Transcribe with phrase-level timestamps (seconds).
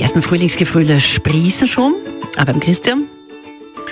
[0.00, 1.92] Die ersten Frühlingsgefühle sprießen schon,
[2.36, 3.04] aber beim Christian?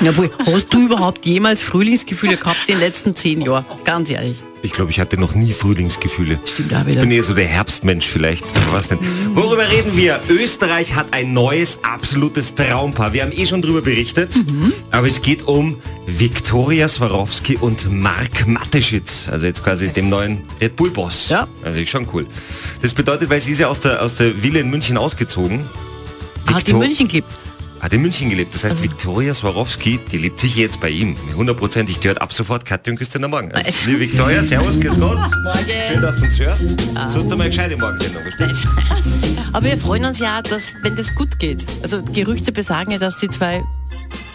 [0.00, 3.66] Jawohl, hast du überhaupt jemals Frühlingsgefühle gehabt in den letzten zehn Jahren?
[3.84, 4.38] Ganz ehrlich.
[4.62, 6.38] Ich glaube, ich hatte noch nie Frühlingsgefühle.
[6.46, 7.02] Stimmt Ich wieder.
[7.02, 8.46] bin eher so der Herbstmensch vielleicht.
[8.46, 9.02] Ich weiß nicht.
[9.34, 10.18] Worüber reden wir?
[10.30, 13.12] Österreich hat ein neues, absolutes Traumpaar.
[13.12, 14.34] Wir haben eh schon drüber berichtet.
[14.36, 14.72] Mhm.
[14.90, 15.76] Aber es geht um
[16.06, 19.28] Viktoria Swarovski und Mark Mateschitz.
[19.30, 21.28] Also jetzt quasi dem neuen Red Bull Boss.
[21.28, 21.46] Ja.
[21.62, 22.26] Also ist schon cool.
[22.80, 25.66] Das bedeutet, weil sie ist ja aus der, aus der Villa in München ausgezogen.
[26.54, 27.28] Hat in München gelebt.
[27.80, 28.54] Hat in München gelebt.
[28.54, 31.16] Das heißt, Viktoria Swarovski, die lebt sich jetzt bei ihm.
[31.34, 31.98] Hundertprozentig.
[31.98, 33.52] Die hört ab sofort Katja und Christian am Morgen.
[33.52, 35.18] Also, liebe Viktoria, servus, grüß Gott.
[35.66, 36.68] Schön, dass du uns hörst.
[36.68, 38.56] So hast du mal eine gescheite Morgensendung gestellt.
[39.52, 41.64] Aber wir freuen uns ja, dass, wenn das gut geht.
[41.82, 43.62] Also Gerüchte besagen ja, dass die zwei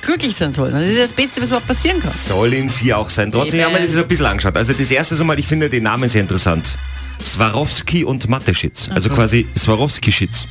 [0.02, 0.74] glücklich sein sollen.
[0.74, 2.12] Das ist das Beste, was überhaupt passieren kann.
[2.12, 3.32] Sollen sie auch sein.
[3.32, 3.70] Trotzdem Eben.
[3.70, 4.56] haben wir das ein bisschen angeschaut.
[4.56, 6.78] Also das erste Mal, ich finde den Namen sehr interessant.
[7.24, 8.90] Swarovski und Mateschitz.
[8.90, 10.48] Also quasi Swarovski-Schitz.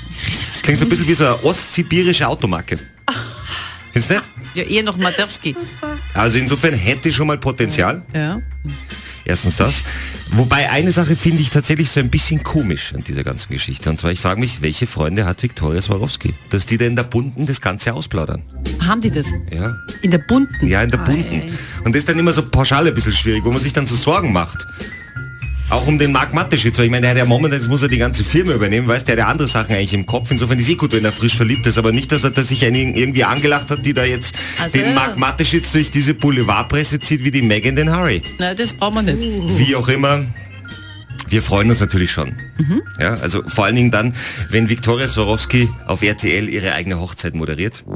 [0.62, 2.78] Klingt so ein bisschen wie so eine ostsibirische Automarke.
[3.94, 4.22] Ist nicht?
[4.54, 5.54] Ja, eher noch Madowski.
[6.14, 8.02] Also insofern hätte schon mal Potenzial.
[8.12, 8.40] Ja.
[9.24, 9.82] Erstens das.
[10.32, 13.88] Wobei eine Sache finde ich tatsächlich so ein bisschen komisch an dieser ganzen Geschichte.
[13.88, 16.34] Und zwar, ich frage mich, welche Freunde hat Viktoria Swarovski?
[16.50, 18.42] Dass die da in der Bunten das Ganze ausplaudern.
[18.80, 19.26] Haben die das?
[19.50, 19.74] Ja.
[20.02, 20.66] In der bunten?
[20.66, 21.42] Ja, in der Bunten.
[21.84, 23.94] Und das ist dann immer so pauschal ein bisschen schwierig, wo man sich dann so
[23.94, 24.66] Sorgen macht.
[25.74, 27.88] Auch um den Marc Mateschitz, weil ich meine, der hat ja momentan, jetzt muss er
[27.88, 30.30] die ganze Firma übernehmen, weißt, der hat ja andere Sachen eigentlich im Kopf.
[30.30, 32.64] Insofern ist eh gut, wenn er frisch verliebt ist, aber nicht, dass er dass sich
[32.64, 37.24] einen irgendwie angelacht hat, die da jetzt Also- den Marc Mateschitz durch diese Boulevardpresse zieht,
[37.24, 38.22] wie die Megan den Harry.
[38.38, 39.58] Nein, das brauchen wir nicht.
[39.58, 40.24] Wie auch immer.
[41.28, 42.36] Wir freuen uns natürlich schon.
[43.00, 44.14] Ja, also vor allen Dingen dann,
[44.50, 47.82] wenn Viktoria Swarovski auf RTL ihre eigene Hochzeit moderiert.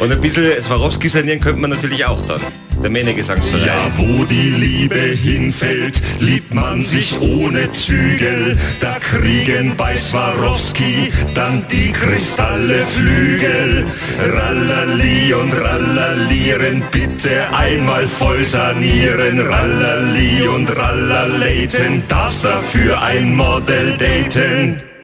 [0.00, 2.40] Und ein bisschen Swarovski sanieren könnte man natürlich auch dann.
[2.82, 3.66] Der Männergesangsverein.
[3.66, 8.56] Ja, wo die Liebe hinfällt, liebt man sich ohne Zügel.
[8.80, 13.86] Da kriegen bei Swarovski dann die Kristalle Flügel.
[14.18, 19.40] Rallali und rallalieren, bitte einmal voll sanieren.
[19.40, 24.91] Rallali und rallalaten, darfst dafür ein Model daten.